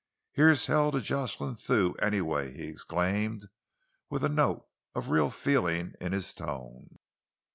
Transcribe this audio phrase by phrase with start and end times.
[0.31, 3.47] "Here's hell to Jocelyn Thew, anyway!" he exclaimed,
[4.09, 6.97] with a note of real feeling in his tone.